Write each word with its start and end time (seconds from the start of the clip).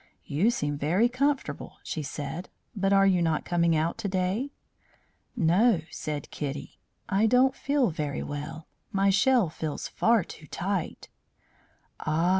"You 0.25 0.49
seem 0.49 0.79
very 0.79 1.07
comfortable," 1.07 1.77
she 1.83 2.01
said; 2.01 2.49
"but 2.75 2.91
are 2.91 3.05
you 3.05 3.21
not 3.21 3.45
coming 3.45 3.75
out 3.75 3.99
to 3.99 4.07
day?" 4.07 4.49
"No," 5.35 5.81
said 5.91 6.31
Kitty; 6.31 6.79
"I 7.07 7.27
don't 7.27 7.53
feel 7.53 7.91
very 7.91 8.23
well. 8.23 8.65
My 8.91 9.11
shell 9.11 9.47
feels 9.49 9.87
far 9.87 10.23
too 10.23 10.47
tight." 10.47 11.07
"Ah! 11.99 12.29